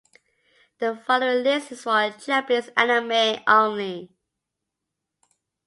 The 0.79 0.95
following 1.05 1.43
list 1.43 1.71
is 1.73 1.83
for 1.83 2.09
Japanese 2.09 2.71
anime 2.75 3.43
only. 3.45 4.09